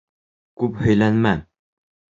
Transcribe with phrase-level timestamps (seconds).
[0.63, 1.37] Күп һөйләнмә.